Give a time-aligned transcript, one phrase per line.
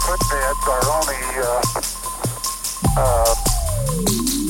[0.00, 1.62] footbeds are only uh,
[2.96, 3.34] uh,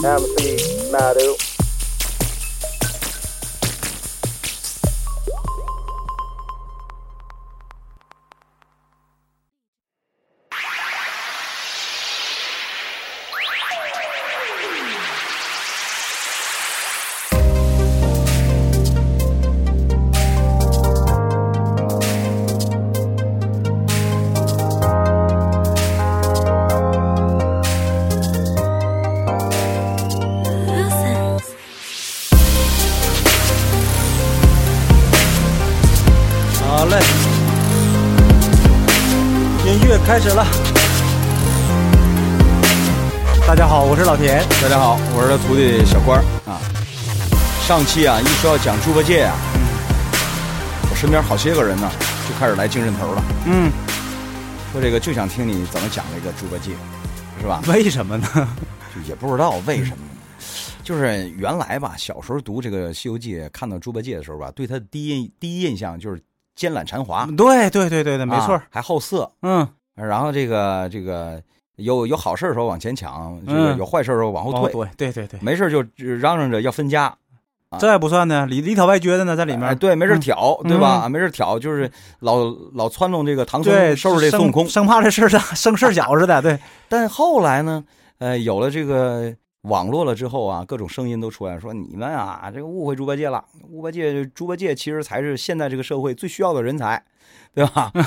[0.05, 0.57] Amity
[0.91, 1.48] Madu.
[40.09, 40.43] 开始了。
[43.47, 44.43] 大家好，我是老田。
[44.63, 46.57] 大家好，我是他徒弟小官儿啊。
[47.61, 49.37] 上期啊，一说要讲猪八戒啊，
[50.91, 51.91] 我身边好些个人呢，
[52.27, 53.71] 就开始来精神头了，嗯，
[54.73, 56.73] 说这个就想听你怎么讲这个猪八戒，
[57.39, 57.61] 是吧？
[57.69, 58.27] 为什么呢？
[58.95, 59.99] 就也不知道为什么，
[60.83, 66.19] 就是原来吧，小时候读这个《西游记》，看到猪八戒的时候吧，对他的第一印第一印象就是
[66.57, 68.65] 奸懒馋滑，对对对对对，没错啊。
[68.71, 69.69] 还好色，嗯，
[70.07, 71.43] 然后这个这个
[71.77, 77.15] 有有好事的时候往前抢，这个嗯有坏事的时候往后退，哦对对对对，没事儿就嚷嚷着要分家。
[77.79, 79.77] 这还不算呢，里里挑外撅的呢，在里哎，面。
[79.77, 81.07] 对，没事挑，对吧？
[81.07, 81.91] 没事儿挑，就是
[82.21, 82.37] 老
[82.73, 84.71] 老撺弄这个唐对，僧收拾这孙悟空生。
[84.71, 86.41] 生怕这事儿大生事儿小似的。
[86.41, 87.85] 对， 但后来呢，
[88.21, 93.45] 呃，有了这个网络了之后啊，各种声音都出来了，说你们啊，这个误会猪八戒了。
[93.69, 97.03] 猪八戒，猪八戒其实才是现在这个社会最需要的人才，
[97.53, 97.93] 对吧？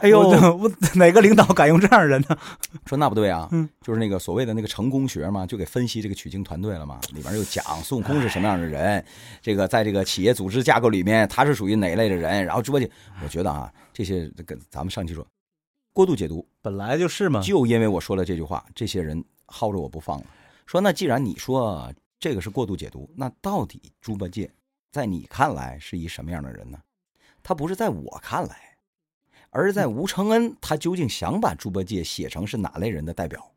[0.00, 2.36] 哎呦，我我哪个领导敢用这样的人呢？
[2.84, 9.02] 说那不对啊，嗯就是那个所谓的那个成功学嘛，就给分析这个取经团队了嘛，里边又讲孙悟空是什么样的人，
[9.40, 12.90] 这个在这个企业组织架构里面他是属于哪一类的人，然后猪八戒，
[13.22, 15.26] 我觉得啊，这些跟咱们上期说
[15.94, 17.40] 过度解读，本来就是嘛。
[17.40, 20.26] 就因为我说了这句话，这些人薅着我不放了，
[20.66, 24.52] 说那既然你说这个是过度解读，那到底猪八戒
[24.90, 26.78] 在你看来是一什么样的人呢？
[27.42, 28.76] 他不是在我看来，
[29.50, 33.52] 而是在吴承恩他究竟想把猪八戒写成是哪类人的代表？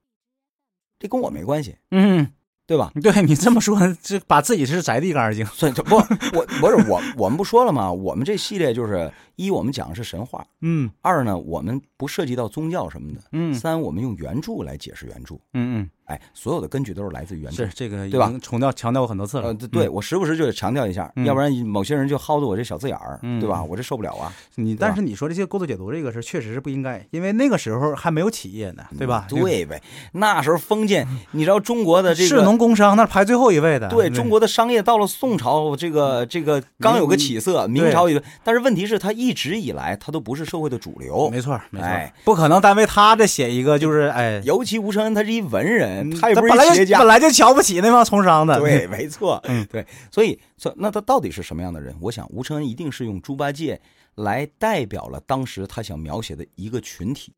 [1.00, 2.32] 这跟我没关系，嗯，
[2.68, 2.92] 对吧？
[3.02, 5.46] 对你这么说，这把自己是宅地干二净。
[5.46, 7.90] 所以就不，我不是我，我们不说了吗？
[7.92, 15.36] 我们这系列就是一，我们讲的是神话；嗯二呢，我们不涉及到宗教什么的；嗯三，我们用原著来解释原著。
[15.54, 17.72] 嗯哎，所有的根据都是来自于原嗯，著是。
[17.74, 19.48] 这个已对吧经重调强调过很多次了。
[19.48, 23.64] 呃，对，我时不时就得强调一下，嗯要不然某些人就薅着我这小字眼儿，嗯对吧？
[23.64, 29.26] 我这受不了啊，你但是你说这些过度解读这个事儿确实是不应该，因为那个时候还没有企业呢，对吧？
[29.30, 29.82] 对呗。
[30.14, 33.90] 那时候封建，你知道中国的这士个农工商那排最后一位的。
[33.90, 48.60] 对中国的商业到了宋朝，这个这个刚有个起色，明朝有，但是问题是它一直以来它都不是社会的主流，没错没错哎，不可能单为他这写一个就是哎，尤其吴承恩他是一文人，他也不是嗯本来就一企业家本，来就瞧不起那帮从商的。
[48.60, 50.40] 对，没错，嗯对，所以，
[50.78, 51.96] 那他到底是什么样的人？
[52.02, 53.82] 我想吴承恩一定是用猪八戒
[54.16, 57.34] 来代表了当时他想描写的一个群体，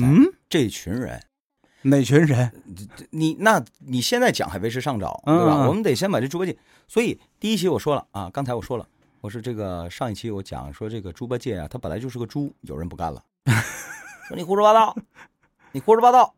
[0.00, 1.22] 嗯，这群人。
[1.82, 2.50] 哪群人？
[3.10, 5.62] 你那你现在讲还为时尚早，嗯对吧？
[5.62, 6.56] 嗯我们得先把这猪八戒。
[6.88, 8.88] 所以第一期我说了啊，刚才我说了，
[9.20, 13.22] 我是这个上一期我讲说这个猪八戒啊，他本来就是个猪，有人不干了，
[14.26, 14.96] 说你胡说八道，
[15.70, 16.34] 你胡说八道，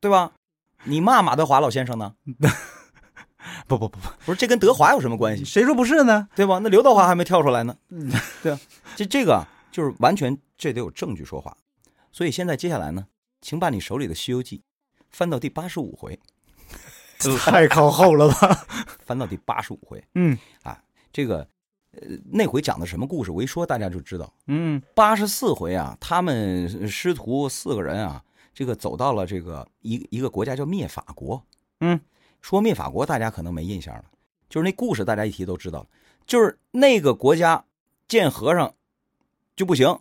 [0.00, 0.32] 对吧？
[0.84, 2.14] 你骂马德华老先生呢？
[3.66, 5.44] 不不不不，不是这跟德华有什么关系？
[5.44, 6.28] 谁说不是呢？
[6.34, 6.58] 对吧？
[6.62, 7.76] 那刘德华还没跳出来呢，
[8.42, 8.60] 对啊，
[8.96, 11.56] 这这个啊就是完全这得有证据说话。
[12.12, 13.06] 所以现在接下来呢，
[13.40, 14.58] 请把你手里的《西游记》
[15.10, 16.18] 翻到第八十五回，
[17.38, 18.66] 太靠后了吧？
[19.04, 20.02] 翻到第八十五回。
[20.14, 20.78] 嗯啊
[21.12, 21.38] 这个
[21.92, 22.00] 呃
[22.30, 23.30] 那回讲的什么故事？
[23.30, 24.32] 我一说大家就知道。
[24.48, 31.44] 嗯八十四回啊，他们师徒四个人啊，这个走到了这个一一个国家叫灭法国。
[31.80, 32.00] 嗯，
[32.40, 34.04] 说灭法国大家可能没印象了，
[34.48, 35.86] 就是那故事大家一提都知道了，
[36.26, 37.64] 就是那个国家
[38.06, 38.74] 见和尚
[39.56, 39.98] 就不行，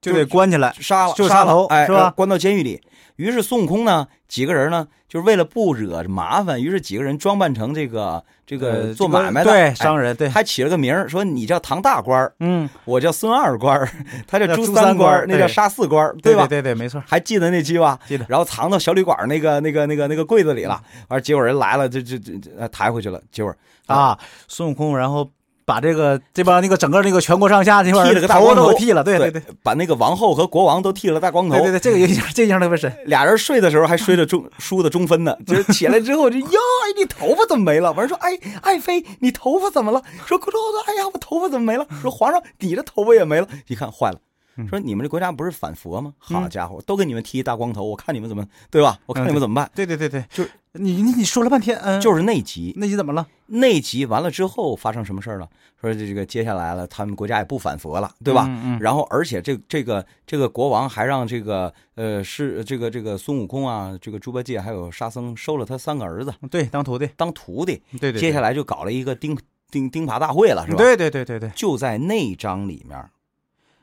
[0.00, 0.72] 就得关起来。
[0.78, 2.80] 杀了，就杀头哎，是吧呃关到监狱里。
[3.16, 13.86] 于是孙悟空呢，几个人呢，就是为了不惹麻烦，于是几个人装扮成这个这个呃做买卖的对哎商人对，还起了个名儿，说你叫唐大官儿嗯， 我叫孙二官儿，
[14.26, 16.20] 他叫朱三三官那叫沙四官儿，吧？
[16.22, 17.02] 对对对，没错。
[17.06, 17.98] 还记得那期吧？
[18.06, 20.82] 记得然后藏到小旅馆那个那个那个那个柜子里了。
[21.08, 23.20] 完，结果人来了，这这这这呃抬回去了。
[23.30, 23.54] 结果
[23.86, 24.18] 啊，
[24.48, 25.28] 孙悟空，然后
[25.70, 31.54] 把这个这帮那个整个那个全国上下这块剃了个大光头都剃了，对对对对把那个王后和国王都剃了大光头。
[31.54, 32.92] 对对对，这个印象这印象特别深。
[33.06, 37.92] 俩人睡的时候还睡着中 梳的中分呢，就是起来之后就哟，哎，你头发怎么没了？
[37.92, 40.02] 完了说，哎，爱妃，你头发怎么了？
[40.26, 41.86] 说骷髅说，哎呀，我头发怎么没了？
[42.02, 43.46] 说皇上，你的头发也没了。
[43.68, 44.18] 一看坏了，
[44.56, 46.12] 嗯说你们这国家不是反佛吗？
[46.18, 48.98] 好嗯家伙，都给你们剃一大光头，我看你们怎么对吧？
[49.06, 49.70] 我看你们怎么办？
[49.72, 53.26] 对对对对，就是你你你说了半天，嗯，就是那集，那集怎么了？
[53.46, 55.48] 那集完了之后发生什么事儿了？
[55.80, 58.44] 说这个接下来了，他们国家也不反佛了，对吧？
[58.46, 69.36] 嗯嗯然后而且这这个这个国王还让这个呃是这个这个孙悟空啊，这个猪八戒还有沙僧收了他三个儿子对，当徒弟，当徒弟，对对，接下来就搞了一个钉
[69.70, 70.78] 钉钉耙大会了，是吧？
[70.78, 73.04] 对对对对对，就在那章里面，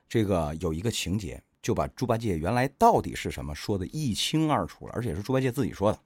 [0.07, 5.99] 这个有一个情节，就把猪八戒原来到底是什么说的一清二楚了，而且是猪八戒自己说的，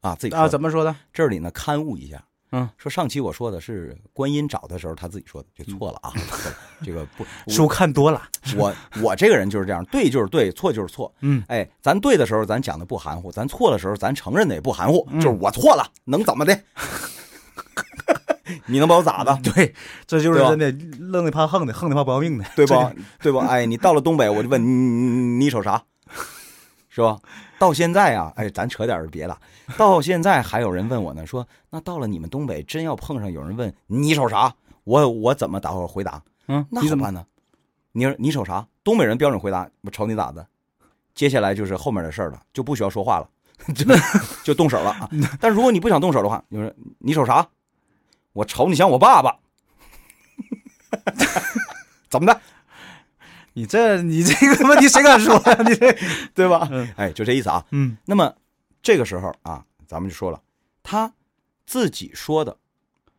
[0.00, 0.94] 啊，自己说啊，怎么说的？
[1.12, 2.22] 这里呢刊物一下，
[2.52, 8.22] 嗯，说上期我说的是观音找的时候他自己说的，就错了啊，错 了这个不， 书看多了，
[8.56, 8.72] 我
[9.02, 11.12] 我这个人就是这样，对就是对，错就是错。
[11.20, 16.58] 嗯，哎，咱对的时候咱讲的不含糊，咱错的时候咱承认的也不含糊，嗯就是我错了，能怎么的？
[18.64, 19.38] 你能把我咋的？
[19.42, 19.74] 对，
[20.06, 22.90] 这就是真的，愣的怕横的，横的怕不要命的，对吧？
[23.20, 23.46] 对吧？
[23.46, 25.82] 哎，你到了东北，我就问你，你你你手啥？
[26.98, 27.18] 是吧？
[27.58, 29.36] 到现在啊，哎，咱扯点儿别的。
[29.76, 34.54] 到现在还有人问我呢，说那到了你们东北，真要碰上有人问你瞅啥，
[34.84, 36.22] 我我怎么答回答？
[36.48, 37.24] 嗯，那你怎么办呢？
[37.92, 38.66] 你说你瞅啥？
[38.82, 40.46] 东北人标准回答，我瞅你咋的？
[41.14, 43.28] 接下来就是后面的事儿了，就不需要说话了，
[43.74, 43.84] 就
[44.44, 45.08] 就动手了啊。
[45.40, 47.46] 但如果你不想动手的话，你说你瞅啥？
[48.32, 49.36] 我瞅你像我爸爸，
[52.08, 52.40] 怎么的？
[53.58, 55.62] 你这你这个问题谁敢说呀？
[55.66, 55.92] 你这，
[56.32, 56.68] 对吧？
[56.70, 57.66] 嗯哎，就这意思啊。
[57.72, 58.32] 嗯那么
[58.80, 60.40] 这个时候啊，咱们就说了，
[60.84, 61.12] 他
[61.66, 62.56] 自己说的，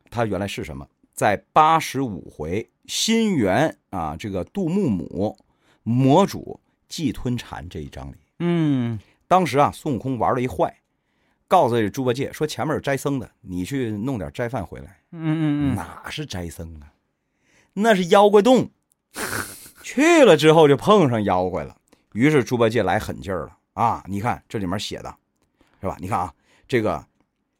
[0.09, 0.87] 他原来是什么？
[1.13, 5.37] 在八十五回新元啊，这个杜牧母
[5.83, 6.57] 魔主
[6.87, 8.97] 忌吞禅这一章里，嗯
[9.27, 10.73] 当时啊，孙悟空玩了一坏，
[11.49, 14.99] 告诉这猪八戒说前面有斋僧的，你去弄点斋饭回来。
[15.11, 15.41] 嗯嗯
[15.73, 16.93] 嗯，哪是斋僧啊？
[17.73, 18.71] 那是妖怪洞。
[19.91, 21.75] 去了之后就碰上妖怪了，
[22.13, 24.03] 于是猪八戒来狠劲儿了啊！
[24.05, 25.15] 你看这里面写的，
[25.81, 25.97] 是吧？
[25.99, 26.31] 你看啊，
[26.67, 27.03] 这个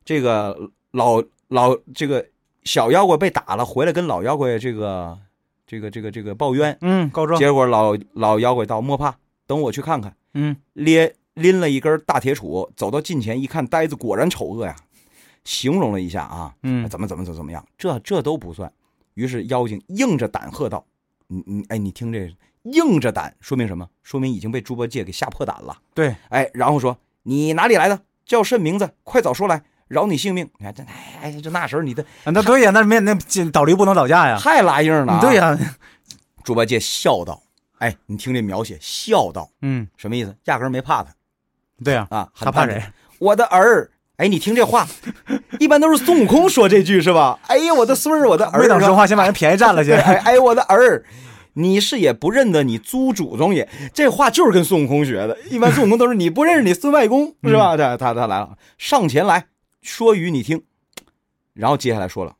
[0.06, 2.24] 这个老老这个
[2.66, 5.18] 小妖怪被打了，回来跟老妖怪这个
[5.66, 9.16] 这个这个这个抱怨，嗯，告状，结果老老妖怪道莫怕，
[9.48, 10.16] 等我去看看。
[10.36, 14.76] 嗯咧拎了一根大铁杵，走到近前一看，呆子果然丑恶呀，
[15.46, 18.72] 形容了一下啊，嗯怎么怎么怎么怎么样，这这都不算。
[19.16, 20.86] 于是妖精硬着胆喝道
[21.32, 23.88] ：“你你哎，你听这硬着胆，说明什么？
[24.04, 25.78] 说明已经被猪八戒给吓破胆了。
[25.94, 28.02] 对，哎，然后说你哪里来的？
[28.26, 28.92] 叫甚名字？
[29.04, 30.50] 快早说来，饶你性命。
[30.58, 33.16] 你看这哎哎，就那时候你的啊那对呀，那没那
[33.52, 35.22] 倒驴不能倒架呀，太拉硬了、啊。
[35.22, 35.58] 对，呀，
[36.44, 37.42] 猪八戒笑道
[37.80, 40.36] ：“哎，你听这描写，笑道嗯，什么意思？
[40.46, 41.14] 压根没怕他
[41.84, 42.84] 对呀，啊，他怕谁？
[43.20, 43.92] 我的儿。
[44.20, 44.86] 哎，你听这话，
[45.60, 47.40] 一般都是孙悟空说这句是吧？
[47.48, 49.98] 哎呀，我的孙儿，我的儿，没等说话，先把人便宜占了先。
[50.04, 51.06] 哎哎，我的儿，
[51.54, 53.70] 你是也不认得你租祖宗也？
[53.94, 55.38] 这话就是跟孙悟空学的。
[55.50, 57.78] 一般孙悟空都是你不认识你孙外公是吧？
[57.78, 59.46] 他他他来了，上前来
[59.82, 60.64] 说与你听，
[61.54, 62.36] 然后接下来说了：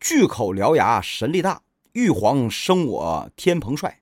[0.00, 1.62] 巨口獠牙，神力大，
[1.94, 3.97] 玉皇生我天蓬帅。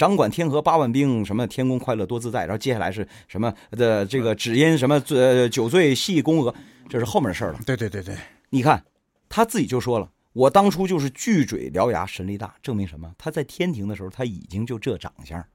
[0.00, 6.54] 掌管天河八万兵，什么天宫快乐多自在，然后接下来是什么的这个只因什么呃酒醉戏宫娥，
[6.88, 7.60] 这是后面的事儿了。
[7.66, 8.16] 对对对对，
[8.48, 8.82] 你看
[9.28, 13.14] 他自己就说了，我当初就是巨嘴獠牙，神力大，证明什么？
[13.18, 15.46] 他在天庭的时候，他已经就这长相，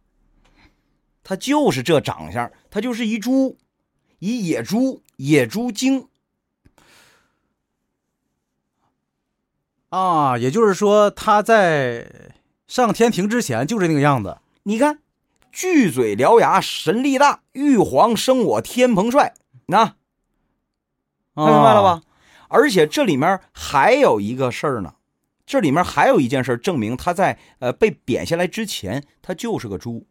[1.23, 3.57] 他就是这长相，他就是一猪，
[4.19, 6.07] 一野猪，野猪精。
[9.89, 12.05] 啊，也就是说他在
[12.67, 14.39] 上天庭之前就是那个样子。
[14.63, 14.99] 你看，
[15.51, 19.33] 巨嘴獠牙，神力大，玉皇生我天蓬帅，
[19.67, 19.95] 那看
[21.35, 22.01] 明白了吧？
[22.47, 24.95] 而且这里面还有一个事儿呢，
[25.45, 30.05] 这里面还有一件事证明他在呃被贬下来之前，他就是个猪。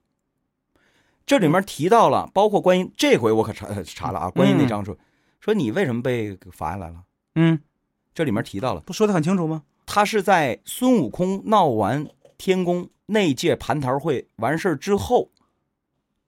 [1.26, 4.96] 这里面提到了，包括观音，这回我可查查了啊，观音那张说、
[5.40, 6.96] 说你为什么被罚下来了？
[7.34, 7.58] 嗯，
[8.14, 9.62] 这里面提到了，不说的很清楚吗？
[9.86, 12.06] 他是在孙悟空闹完
[12.38, 15.30] 天宫那届蟠桃会完事儿之后，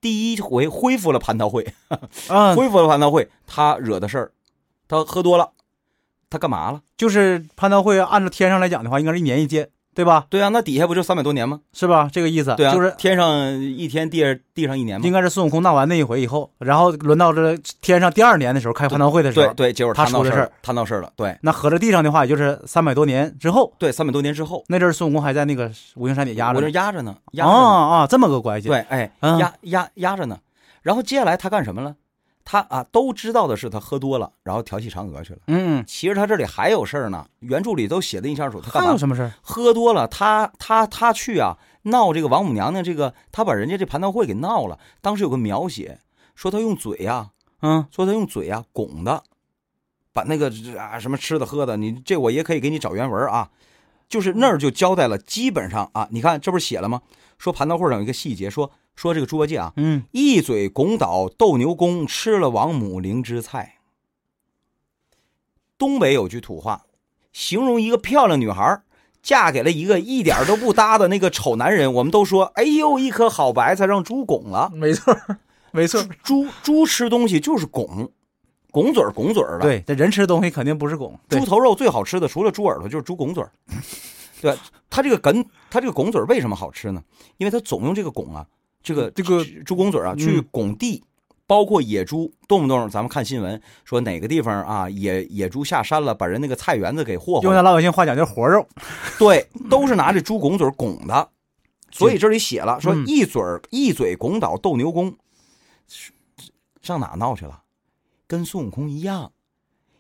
[0.01, 1.75] 第一回恢复了蟠桃会，
[2.29, 4.33] 啊，恢复了蟠桃会，他惹的事儿，
[4.89, 5.53] 他喝多了，
[6.31, 6.83] 他干嘛了？
[6.97, 10.27] 就是蟠桃会按照天上来讲的话，应该是一年一届，对吧？
[10.29, 11.59] 对啊，那底下不就三百多年吗？
[11.73, 12.09] 是吧？
[12.13, 12.55] 这个意思。
[12.57, 15.13] 对啊，就是天上一天，地上地上一年吗应？
[15.13, 21.11] 该是孙悟空闹完那一回以后，然后轮到这天上第二年的时候开蟠桃会的时候，对对，结果他出的事儿闹事儿，他闹事儿了。
[21.17, 26.73] 对那合着地上的话，也就是三百多年之后，对，三百多年之后，那阵儿孙悟空还在那个五行山底压着我这呢。
[26.73, 27.59] 压着呢，压着呢。
[27.59, 28.69] 啊啊，这么个关系。
[28.69, 30.39] 对，哎，嗯压压压着呢。
[30.83, 31.95] 然后接下来他干什么了？
[32.49, 35.41] 他啊，都知道的是他喝多了，然后调戏嫦娥去了。
[35.49, 38.61] 嗯，其实他这里还有事儿呢，原著里都写的一清二楚。
[38.61, 38.99] 他干嘛还有？
[38.99, 39.33] 什么事儿？
[39.43, 44.79] 喝多了，他他他去啊，闹这个王母娘娘这个，他把人家这蟠桃会给闹了。
[45.01, 45.99] 当时有个描写，
[46.37, 47.31] 说他用嘴呀、
[47.63, 49.25] 嗯，说他用嘴呀、拱的，
[50.13, 50.49] 把那个
[50.79, 53.51] 啊什么吃的喝的，你这我也可以给你找原文啊，
[54.09, 57.03] 就是那儿就交代了，基本上啊，你看这不是写了吗？
[57.39, 63.75] 说蟠桃会上有一个细节，说说这个猪八戒啊，嗯，一嘴拱倒斗牛公，吃了王母灵芝菜。
[65.77, 66.87] 东北有句土话，
[67.33, 68.83] 形容一个漂亮女孩
[69.23, 74.71] 嫁给了一个一点都不搭的那个丑男人，我们都说：“哎呦，一颗好白菜让猪拱了。
[74.73, 75.15] 没错，
[75.73, 78.11] 没错，”猪猪吃东西就是拱，
[78.77, 83.51] 拱嘴儿拱嘴儿的。，对，这人吃东西肯定不是拱，猪头肉最好吃的除了猪耳朵就是猪拱嘴儿。
[84.43, 84.59] 对吧，
[84.91, 87.03] 它这个梗，它这个拱嘴儿为什么好吃呢？
[87.39, 88.47] 因为它总用这个拱啊，
[88.83, 91.03] 这个这个猪拱嘴儿啊去拱地，
[91.47, 98.69] 包括野猪，动不动咱们看新闻说哪个地方啊野野猪下山了，把人那个菜园子给霍霍，用咱老百姓话讲叫活肉。
[99.19, 101.31] 对，都是拿这猪拱嘴拱的。
[101.91, 105.17] 所以这里写了说嗯一嘴儿一嘴拱倒斗牛公，
[106.83, 107.63] 上哪闹去了？
[108.27, 109.33] 跟孙悟空一样，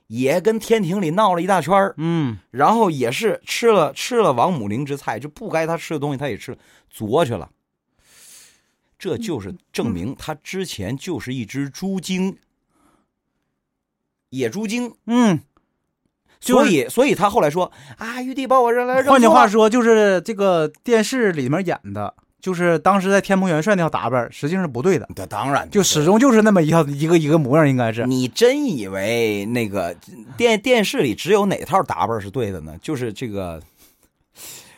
[0.08, 6.58] 也跟天庭里闹了一大圈儿嗯，然后也是吃了吃了王母灵芝菜，就不该他吃的东西他也吃了，
[6.90, 7.50] 作去了。
[8.98, 12.38] 这就是证明他之前就是一只猪精，
[14.30, 14.94] 野猪精。
[15.06, 15.40] 嗯，
[16.40, 19.06] 所以，所以他后来说啊，玉帝把我扔来扔。
[19.06, 22.14] 换句话说，就是这个电视里面演的，
[22.46, 28.06] 就是当时在天蓬元帅那套打扮，实际上是不对的，那当然就始终就是那么一套一个一个模样，应该是。
[28.06, 29.92] 你真以为那个
[30.36, 32.78] 电电视里只有哪套打扮是对的呢？
[32.80, 33.60] 就是这个，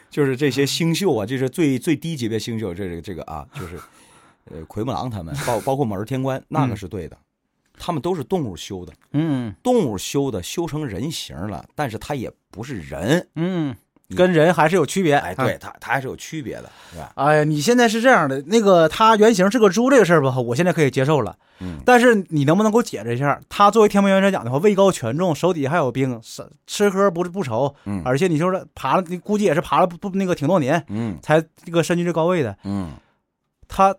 [0.08, 3.78] 就是这些星宿啊，这是最最低级别星宿，这个这个啊，就是
[4.50, 7.18] 呃奎木狼他们，包包括猛日天官，那个是对的，
[7.78, 13.76] 他们都是动物修的，嗯动物修的修成人形了，但是它也不是人，嗯，
[14.16, 15.16] 跟人还是有区别。
[15.16, 17.12] 哎，对，它它还是有区别的，是吧？
[17.16, 21.36] 哎呀，你现在是这样的，那个他原型是个猪这个事儿吧，我现在可以接受了。
[21.60, 23.40] 嗯但是你能不能给我解释一下？
[23.48, 32.56] 他作为天蓬元帅讲的话，位高权重，手底下还有兵，吃吃喝不不愁，嗯而且你就是爬了，你估计也是爬了不不那个挺多年嗯才这个身居这高位的。
[32.64, 32.92] 嗯，
[33.66, 33.94] 他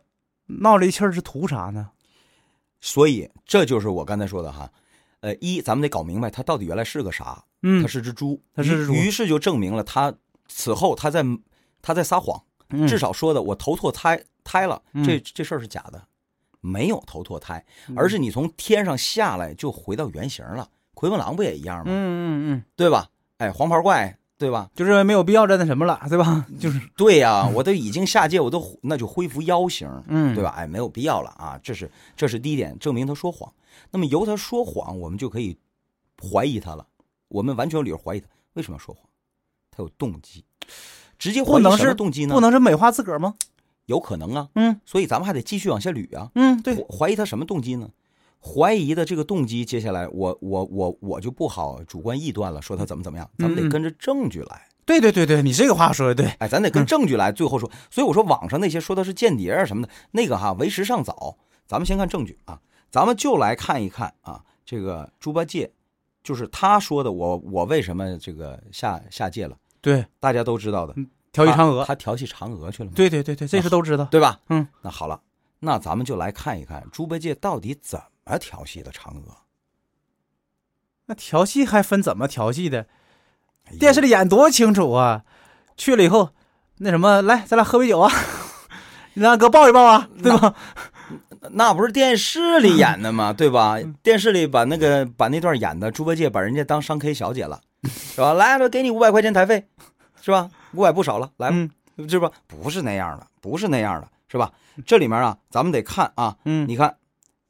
[0.46, 1.90] 闹这一气儿是图啥呢？
[2.82, 4.70] 所以这就是我刚才说的哈，
[5.20, 7.44] 呃，一咱们得搞明白他到底原来是个啥。
[7.62, 10.14] 嗯它是只猪，它是只猪于于是就证明了他
[10.48, 11.24] 此后他在
[11.82, 16.02] 他在撒谎，嗯至少说的我投错胎胎了，嗯这这事儿是假的，
[16.62, 20.68] 没有投错胎，而是你从天上下来就回到原形了。
[20.94, 21.84] 奎文狼不也一样吗？
[21.86, 23.08] 嗯嗯嗯，对吧？
[23.38, 24.70] 哎，黄袍怪，对吧？
[24.76, 26.46] 就认为没有必要再那什么了，对吧？
[26.60, 30.50] 就是对呀、我都已经下界，我都那就恢复妖形，嗯对吧？
[30.58, 33.50] 哎，没有必要了啊，这是这是第一点，证明他说谎。
[33.92, 35.58] 那么由他说谎，我们就可以
[36.22, 36.86] 怀疑他了。
[37.30, 39.04] 我们完全有理由怀疑他为什么要说谎，
[39.72, 40.44] 他有动机，
[41.18, 42.36] 直接不能是动机呢？
[42.36, 43.36] 不能是美化自个儿吗？
[43.86, 46.30] 有可能啊，嗯所以咱们还得继续往下捋啊。
[46.36, 47.90] 嗯，对，怀怀疑他什么动机呢？
[48.40, 54.68] 怀疑的这个动机，接下来我我我我就不好主观臆断了，说他怎么怎么样，咱们得跟着证据来。
[54.86, 56.26] 对对对对，你这个话说的对。
[56.40, 57.70] 哎，咱得跟证据来，最后说。
[57.92, 65.72] 所以我说网上那些说他是间谍啊什么的，那个哈为时尚早，咱们先看证据啊，咱们就来看一看啊，这个猪八戒，
[66.24, 70.94] 就是他说的我我为什么这个下下界了，对，大家都知道的，
[71.32, 74.06] 调戏嫦娥他，调戏嫦娥去了吗，对对对对，这是都知道。
[74.06, 74.40] 对吧？
[74.50, 75.22] 嗯，那好了，
[75.60, 79.38] 那咱们就来看一看猪八戒到底怎么调戏的嫦娥。
[81.06, 82.88] 那调戏还分怎么调戏的？
[83.80, 85.24] 电视里演多清楚啊！
[85.78, 86.30] 去了以后，
[86.78, 88.12] 那什么，来，咱俩喝杯酒啊，
[89.14, 90.56] 你让哥抱一抱啊，对吧？
[91.52, 93.32] 那不是电视里演的吗？
[93.38, 93.78] 对吧？
[94.04, 98.34] 电视里把那个把那段演的，猪八戒把人家当商 K 小姐了， 是吧？
[98.34, 99.66] 来了，给你五百块钱台费，
[100.22, 100.50] 是吧？
[100.74, 101.50] 五百不少了，来
[102.08, 102.32] 是吧？
[102.48, 104.52] 不是那样的，不是那样的，是吧？
[104.86, 106.96] 这里面啊，咱们得看啊，嗯你看，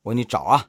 [0.04, 0.66] 我给你找啊，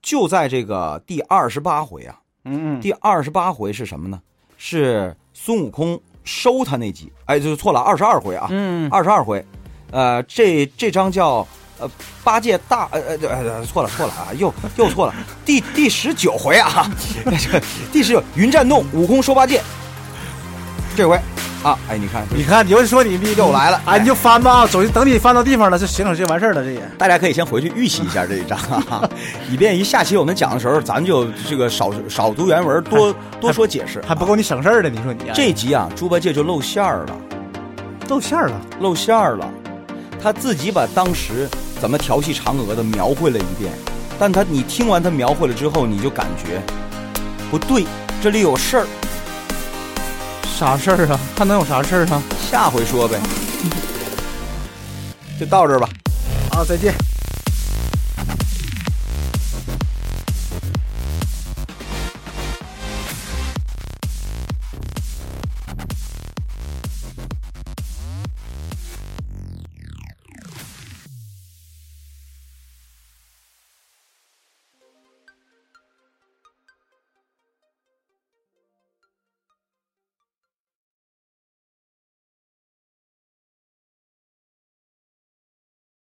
[0.00, 4.20] 就在这个第二十八回啊，嗯嗯，第二十八回是什么呢？
[4.56, 9.44] 是孙悟空收他那集，哎，就错了，二十二回啊，嗯二十二回，
[9.90, 11.46] 呃，这这章叫
[11.78, 11.90] 呃
[12.22, 15.14] 八戒大呃呃呃错了错了啊，又又错了，
[15.44, 16.86] 第第十九回啊，
[17.24, 17.60] 这
[17.92, 19.60] 第十九云栈洞，悟空说八戒，
[20.96, 21.18] 这回
[21.62, 26.80] 啊，哎，你看，你看，你就说你你又来了哎，你就翻吧，走，等你翻到地方了，这行了，这完事儿了，这也。
[26.98, 28.58] 大家可以先回去预习一下这一章
[28.90, 29.08] 啊，
[29.48, 34.02] 以便于下期我们讲的时候，咱就这个少少读原文，多多说解释。
[34.06, 37.16] 还不够你省事儿的，你说你啊这集啊，猪八戒就露馅儿了。
[38.08, 38.60] 露馅儿了。
[38.80, 39.48] 露馅儿了，
[40.22, 41.48] 他自己把当时
[41.80, 43.72] 怎么调戏嫦娥的描绘了一遍，
[44.20, 46.62] 但他你听完他描绘了之后，你就感觉
[47.50, 47.84] 不对，
[48.22, 48.86] 这里有事儿，
[50.56, 51.18] 啥事儿啊？
[51.36, 52.22] 还能有啥事儿啊？
[52.50, 53.18] 下回说呗。
[55.40, 55.88] 就到这儿吧。
[56.52, 56.94] 好，再见。